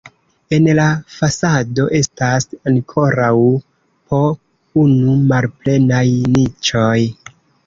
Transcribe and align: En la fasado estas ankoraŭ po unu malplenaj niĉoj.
En 0.55 0.67
la 0.77 0.85
fasado 1.17 1.85
estas 1.99 2.49
ankoraŭ 2.71 3.35
po 4.07 4.23
unu 4.87 5.19
malplenaj 5.35 6.03
niĉoj. 6.39 6.99